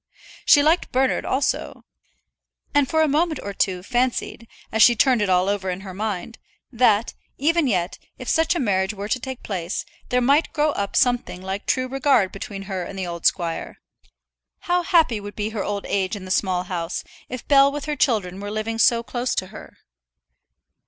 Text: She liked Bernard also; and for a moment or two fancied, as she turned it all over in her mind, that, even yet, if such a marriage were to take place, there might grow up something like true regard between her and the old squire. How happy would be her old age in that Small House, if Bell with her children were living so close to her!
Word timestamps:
She 0.45 0.63
liked 0.63 0.91
Bernard 0.91 1.25
also; 1.25 1.85
and 2.73 2.89
for 2.89 3.03
a 3.03 3.07
moment 3.07 3.39
or 3.43 3.53
two 3.53 3.83
fancied, 3.83 4.47
as 4.71 4.81
she 4.81 4.95
turned 4.95 5.21
it 5.21 5.29
all 5.29 5.47
over 5.47 5.69
in 5.69 5.81
her 5.81 5.93
mind, 5.93 6.39
that, 6.71 7.13
even 7.37 7.67
yet, 7.67 7.99
if 8.17 8.27
such 8.27 8.55
a 8.55 8.59
marriage 8.59 8.95
were 8.95 9.07
to 9.07 9.19
take 9.19 9.43
place, 9.43 9.85
there 10.09 10.19
might 10.19 10.53
grow 10.53 10.71
up 10.71 10.95
something 10.95 11.39
like 11.39 11.67
true 11.67 11.87
regard 11.87 12.31
between 12.31 12.63
her 12.63 12.81
and 12.83 12.97
the 12.97 13.05
old 13.05 13.27
squire. 13.27 13.77
How 14.61 14.81
happy 14.81 15.19
would 15.19 15.35
be 15.35 15.49
her 15.49 15.63
old 15.63 15.85
age 15.87 16.15
in 16.15 16.25
that 16.25 16.31
Small 16.31 16.63
House, 16.63 17.03
if 17.29 17.47
Bell 17.47 17.71
with 17.71 17.85
her 17.85 17.95
children 17.95 18.39
were 18.39 18.49
living 18.49 18.79
so 18.79 19.03
close 19.03 19.35
to 19.35 19.47
her! 19.53 19.77